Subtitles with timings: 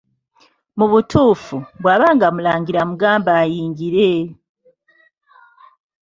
[0.77, 4.11] Mu butuufu, bwaba nga mulangira mugambe ayingire.